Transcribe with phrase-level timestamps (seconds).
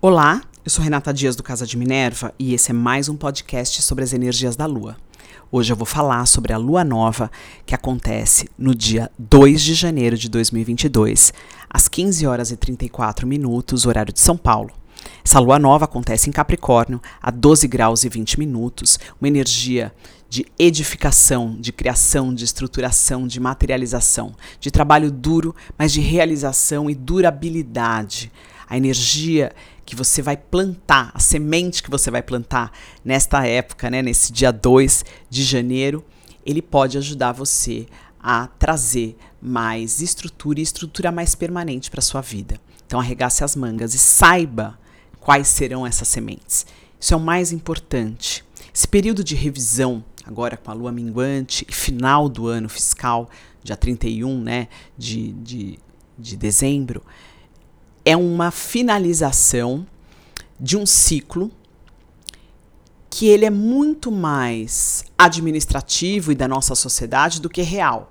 [0.00, 3.82] Olá, eu sou Renata Dias do Casa de Minerva e esse é mais um podcast
[3.82, 4.96] sobre as energias da Lua.
[5.50, 7.28] Hoje eu vou falar sobre a Lua Nova
[7.66, 11.32] que acontece no dia 2 de janeiro de 2022,
[11.68, 14.70] às 15 horas e 34 minutos, horário de São Paulo.
[15.24, 19.92] Essa lua nova acontece em Capricórnio, a 12 graus e 20 minutos, uma energia
[20.28, 26.94] de edificação, de criação, de estruturação, de materialização, de trabalho duro, mas de realização e
[26.94, 28.30] durabilidade.
[28.68, 29.50] A energia
[29.88, 32.70] que você vai plantar, a semente que você vai plantar
[33.02, 36.04] nesta época, né, nesse dia 2 de janeiro,
[36.44, 37.86] ele pode ajudar você
[38.20, 42.60] a trazer mais estrutura e estrutura mais permanente para sua vida.
[42.86, 44.78] Então arregace as mangas e saiba
[45.20, 46.66] quais serão essas sementes.
[47.00, 48.44] Isso é o mais importante.
[48.74, 53.30] Esse período de revisão, agora com a lua minguante e final do ano fiscal,
[53.64, 54.68] dia 31 né,
[54.98, 55.78] de, de,
[56.18, 57.02] de dezembro,
[58.08, 59.86] é uma finalização
[60.58, 61.50] de um ciclo
[63.10, 68.10] que ele é muito mais administrativo e da nossa sociedade do que real.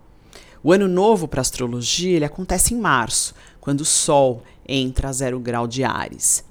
[0.64, 5.12] O ano novo para a astrologia ele acontece em março, quando o Sol entra a
[5.12, 6.46] zero grau de Ares.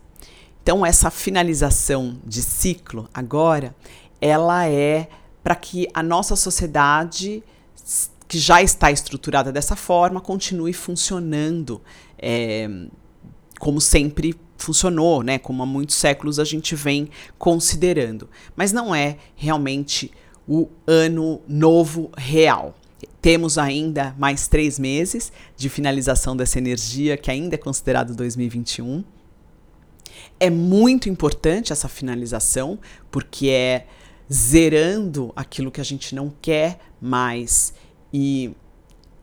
[0.61, 3.77] Então essa finalização de ciclo agora,
[4.20, 5.09] ela é
[5.45, 7.45] para que a nossa sociedade
[8.27, 11.81] que já está estruturada dessa forma continue funcionando
[12.19, 12.89] é,
[13.59, 15.39] como sempre funcionou, né?
[15.39, 18.29] Como há muitos séculos a gente vem considerando.
[18.55, 20.11] Mas não é realmente
[20.48, 22.75] o ano novo real.
[23.21, 29.05] Temos ainda mais três meses de finalização dessa energia, que ainda é considerado 2021.
[30.39, 32.79] É muito importante essa finalização,
[33.11, 33.87] porque é
[34.33, 37.75] zerando aquilo que a gente não quer mais
[38.13, 38.53] e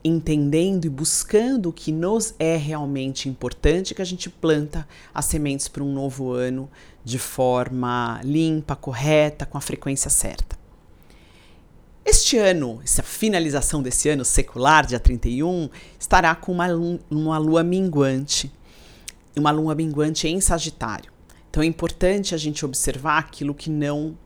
[0.03, 5.67] entendendo e buscando o que nos é realmente importante, que a gente planta as sementes
[5.67, 6.69] para um novo ano
[7.03, 10.57] de forma limpa, correta, com a frequência certa.
[12.05, 16.67] Este ano, essa finalização desse ano secular, dia 31, estará com uma,
[17.09, 18.51] uma lua minguante,
[19.37, 21.13] uma lua minguante em Sagitário.
[21.49, 24.17] Então é importante a gente observar aquilo que não,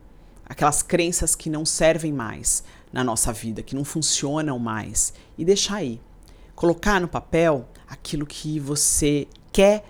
[0.48, 5.76] aquelas crenças que não servem mais, na nossa vida, que não funcionam mais, e deixar
[5.76, 6.00] aí.
[6.54, 9.84] Colocar no papel aquilo que você quer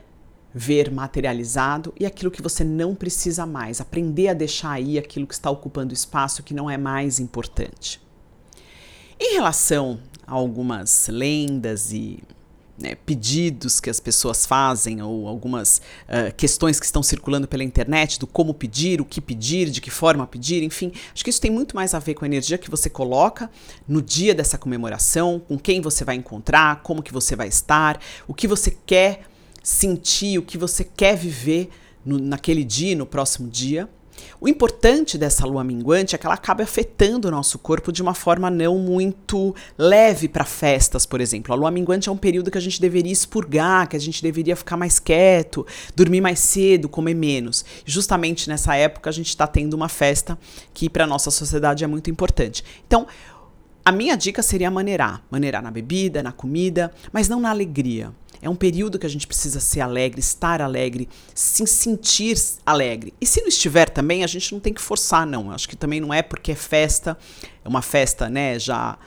[0.53, 3.81] ver materializado e aquilo que você não precisa mais.
[3.81, 8.01] Aprender a deixar aí aquilo que está ocupando espaço que não é mais importante.
[9.21, 12.23] Em relação a algumas lendas e
[12.79, 18.19] né, pedidos que as pessoas fazem ou algumas uh, questões que estão circulando pela internet
[18.19, 21.51] do como pedir, o que pedir, de que forma pedir, enfim, acho que isso tem
[21.51, 23.51] muito mais a ver com a energia que você coloca
[23.87, 28.35] no dia dessa comemoração, com quem você vai encontrar, como que você vai estar, o
[28.35, 29.23] que você quer
[29.63, 31.69] sentir, o que você quer viver
[32.05, 33.89] no, naquele dia, no próximo dia.
[34.41, 38.15] O importante dessa lua minguante é que ela acaba afetando o nosso corpo de uma
[38.15, 41.53] forma não muito leve para festas, por exemplo.
[41.53, 44.57] A lua minguante é um período que a gente deveria expurgar, que a gente deveria
[44.57, 47.65] ficar mais quieto, dormir mais cedo, comer menos.
[47.85, 50.39] Justamente nessa época a gente está tendo uma festa
[50.73, 52.65] que para nossa sociedade é muito importante.
[52.87, 53.07] Então,
[53.85, 58.13] a minha dica seria maneirar, maneirar na bebida, na comida, mas não na alegria.
[58.41, 63.13] É um período que a gente precisa ser alegre, estar alegre, se sentir alegre.
[63.21, 65.51] E se não estiver também, a gente não tem que forçar, não.
[65.51, 67.19] Acho que também não é porque é festa,
[67.65, 68.99] é uma festa, né, já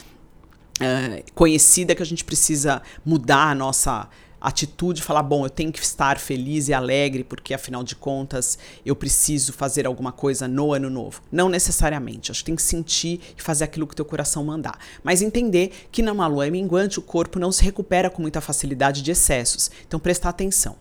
[0.80, 4.10] é, conhecida que a gente precisa mudar a nossa
[4.42, 8.96] atitude, falar, bom, eu tenho que estar feliz e alegre, porque afinal de contas eu
[8.96, 11.22] preciso fazer alguma coisa no ano novo.
[11.32, 12.32] Não necessariamente.
[12.32, 14.80] Acho que tem que sentir e fazer aquilo que teu coração mandar.
[15.04, 19.12] Mas entender que numa lua minguante o corpo não se recupera com muita facilidade de
[19.12, 19.70] excessos.
[19.88, 20.76] Então prestar atenção.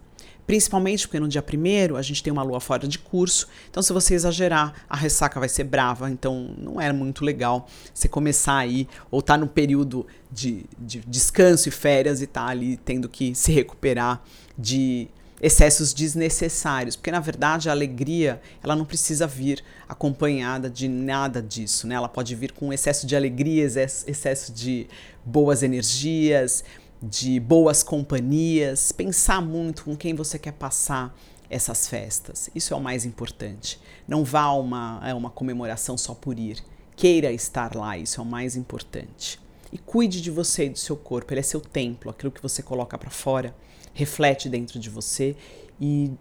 [0.46, 3.92] Principalmente porque no dia primeiro a gente tem uma lua fora de curso, então se
[3.92, 8.88] você exagerar, a ressaca vai ser brava, então não é muito legal você começar aí,
[9.10, 13.52] ou tá no período de, de descanso e férias e tá ali tendo que se
[13.52, 14.22] recuperar
[14.58, 15.08] de
[15.40, 21.86] excessos desnecessários, porque na verdade a alegria ela não precisa vir acompanhada de nada disso,
[21.86, 21.94] né?
[21.94, 24.86] Ela pode vir com excesso de alegria, excesso de
[25.24, 26.62] boas energias,
[27.02, 31.16] de boas companhias, pensar muito com quem você quer passar
[31.48, 32.50] essas festas.
[32.54, 33.80] Isso é o mais importante.
[34.06, 36.62] Não vá a uma, a uma comemoração só por ir.
[36.94, 39.40] Queira estar lá, isso é o mais importante.
[39.72, 42.62] E cuide de você e do seu corpo, ele é seu templo, aquilo que você
[42.62, 43.54] coloca para fora
[43.92, 45.36] reflete dentro de você
[45.80, 46.12] e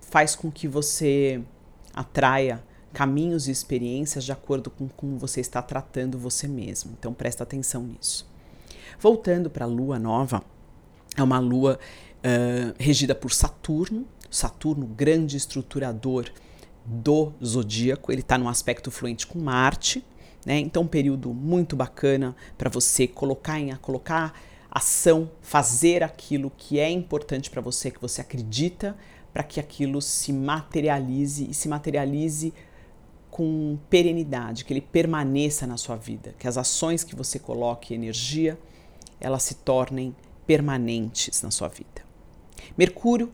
[0.00, 1.40] faz com que você
[1.94, 2.62] atraia
[2.92, 6.96] caminhos e experiências de acordo com como você está tratando você mesmo.
[6.98, 8.26] Então presta atenção nisso.
[9.00, 10.42] Voltando para a lua nova,
[11.16, 11.78] é uma lua
[12.18, 16.30] uh, regida por Saturno, Saturno, grande estruturador
[16.84, 20.04] do zodíaco, ele está num aspecto fluente com Marte,
[20.46, 20.58] né?
[20.58, 24.32] Então, um período muito bacana para você colocar em colocar
[24.70, 28.96] ação, fazer aquilo que é importante para você, que você acredita,
[29.32, 32.52] para que aquilo se materialize e se materialize
[33.30, 38.58] com perenidade, que ele permaneça na sua vida, que as ações que você coloque energia,
[39.20, 40.14] elas se tornem
[40.46, 42.02] permanentes na sua vida.
[42.76, 43.32] Mercúrio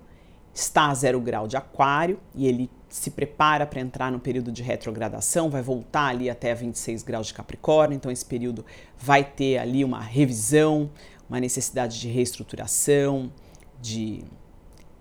[0.52, 4.62] está a zero grau de aquário e ele se prepara para entrar no período de
[4.62, 8.64] retrogradação, vai voltar ali até 26 graus de Capricórnio, então esse período
[8.96, 10.90] vai ter ali uma revisão,
[11.28, 13.32] uma necessidade de reestruturação,
[13.80, 14.22] de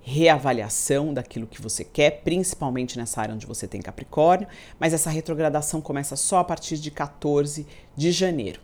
[0.04, 4.48] reavaliação daquilo que você quer, principalmente nessa área onde você tem Capricórnio,
[4.80, 7.66] mas essa retrogradação começa só a partir de 14
[7.96, 8.60] de janeiro.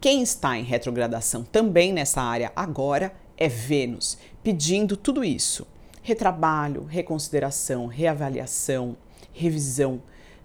[0.00, 5.66] Quem está em retrogradação também nessa área agora é Vênus, pedindo tudo isso
[6.06, 8.96] retrabalho, reconsideração, reavaliação,
[9.32, 10.00] revisão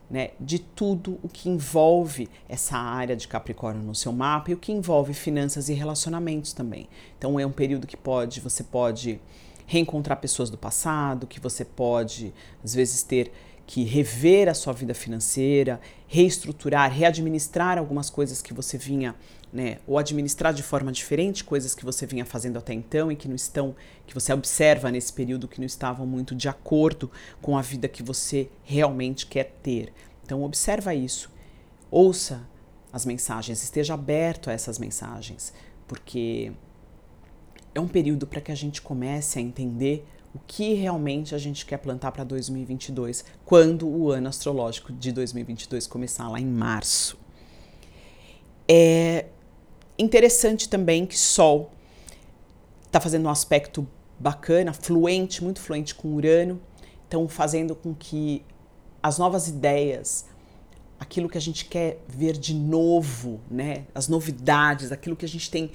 [0.09, 4.57] né, de tudo o que envolve essa área de Capricórnio no seu mapa e o
[4.57, 6.89] que envolve finanças e relacionamentos também.
[7.15, 9.21] Então é um período que pode, você pode
[9.71, 13.31] reencontrar pessoas do passado, que você pode às vezes ter
[13.65, 19.15] que rever a sua vida financeira, reestruturar, readministrar algumas coisas que você vinha,
[19.51, 23.29] né, ou administrar de forma diferente coisas que você vinha fazendo até então e que
[23.29, 23.73] não estão,
[24.05, 27.09] que você observa nesse período que não estavam muito de acordo
[27.41, 29.93] com a vida que você realmente quer ter.
[30.25, 31.31] Então observa isso.
[31.89, 32.41] Ouça
[32.91, 35.53] as mensagens, esteja aberto a essas mensagens,
[35.87, 36.51] porque
[37.73, 41.65] é um período para que a gente comece a entender o que realmente a gente
[41.65, 47.17] quer plantar para 2022, quando o ano astrológico de 2022 começar lá em março.
[48.67, 49.25] É
[49.99, 51.71] interessante também que Sol
[52.85, 53.87] está fazendo um aspecto
[54.19, 56.61] bacana, fluente, muito fluente com Urano,
[57.07, 58.45] então fazendo com que
[59.03, 60.25] as novas ideias,
[60.99, 65.49] aquilo que a gente quer ver de novo, né, as novidades, aquilo que a gente
[65.49, 65.71] tem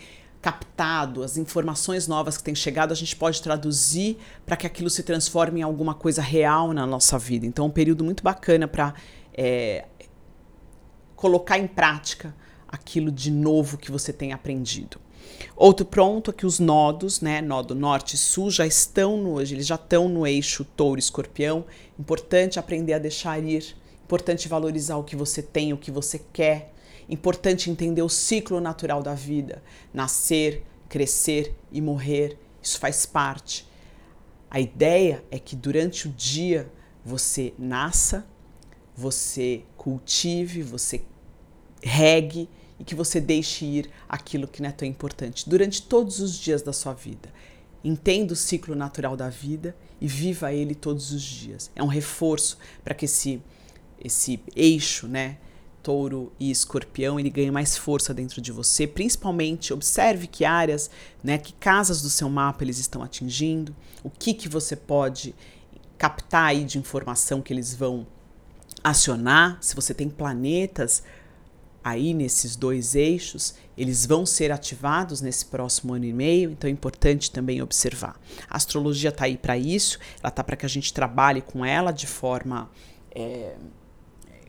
[0.46, 5.02] captado, as informações novas que têm chegado, a gente pode traduzir para que aquilo se
[5.02, 7.44] transforme em alguma coisa real na nossa vida.
[7.44, 8.94] Então, é um período muito bacana para
[9.34, 9.86] é,
[11.16, 12.32] colocar em prática
[12.68, 15.00] aquilo de novo que você tem aprendido.
[15.56, 19.52] Outro ponto é que os nodos, né, nodo norte e sul, já estão no hoje,
[19.52, 21.64] eles já estão no eixo touro-escorpião.
[21.98, 26.72] Importante aprender a deixar ir, importante valorizar o que você tem, o que você quer,
[27.08, 29.62] Importante entender o ciclo natural da vida:
[29.92, 32.38] nascer, crescer e morrer.
[32.62, 33.66] Isso faz parte.
[34.50, 36.70] A ideia é que durante o dia
[37.04, 38.26] você nasça,
[38.96, 41.02] você cultive, você
[41.82, 42.48] regue
[42.78, 46.62] e que você deixe ir aquilo que não é tão importante durante todos os dias
[46.62, 47.32] da sua vida.
[47.84, 51.70] Entenda o ciclo natural da vida e viva ele todos os dias.
[51.76, 53.40] É um reforço para que esse,
[54.02, 55.38] esse eixo, né,
[55.86, 60.90] touro e escorpião, ele ganha mais força dentro de você, principalmente observe que áreas,
[61.22, 63.72] né, que casas do seu mapa eles estão atingindo,
[64.02, 65.32] o que que você pode
[65.96, 68.04] captar aí de informação que eles vão
[68.82, 71.04] acionar, se você tem planetas
[71.84, 76.72] aí nesses dois eixos, eles vão ser ativados nesse próximo ano e meio, então é
[76.72, 78.20] importante também observar.
[78.50, 81.92] A astrologia está aí para isso, ela está para que a gente trabalhe com ela
[81.92, 82.68] de forma
[83.14, 83.54] é,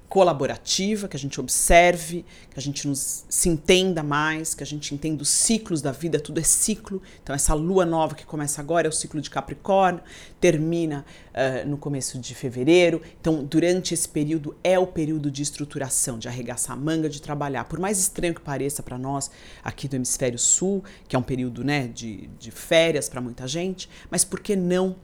[0.09, 4.93] colaborativa, que a gente observe, que a gente nos, se entenda mais, que a gente
[4.93, 7.01] entenda os ciclos da vida, tudo é ciclo.
[7.21, 10.01] Então, essa lua nova que começa agora é o ciclo de Capricórnio,
[10.39, 13.01] termina uh, no começo de fevereiro.
[13.19, 17.65] Então, durante esse período é o período de estruturação, de arregaçar a manga, de trabalhar.
[17.65, 19.29] Por mais estranho que pareça para nós
[19.61, 23.89] aqui do hemisfério sul, que é um período né, de, de férias para muita gente,
[24.09, 24.95] mas por que não?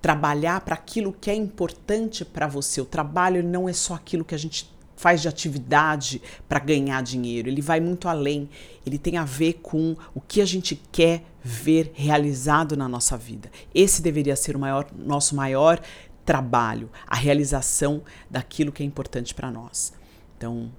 [0.00, 2.80] Trabalhar para aquilo que é importante para você.
[2.80, 7.48] O trabalho não é só aquilo que a gente faz de atividade para ganhar dinheiro,
[7.48, 8.50] ele vai muito além.
[8.84, 13.48] Ele tem a ver com o que a gente quer ver realizado na nossa vida.
[13.72, 15.80] Esse deveria ser o maior, nosso maior
[16.24, 19.92] trabalho, a realização daquilo que é importante para nós.
[20.36, 20.70] Então,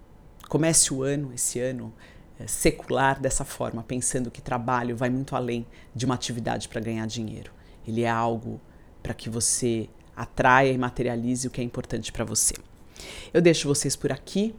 [0.49, 1.93] comece o ano, esse ano
[2.39, 7.07] é, secular dessa forma, pensando que trabalho vai muito além de uma atividade para ganhar
[7.07, 7.51] dinheiro.
[7.87, 8.59] Ele é algo
[9.03, 12.53] para que você atraia e materialize o que é importante para você.
[13.33, 14.55] Eu deixo vocês por aqui.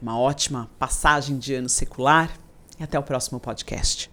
[0.00, 2.36] Uma ótima passagem de ano secular
[2.78, 4.11] e até o próximo podcast.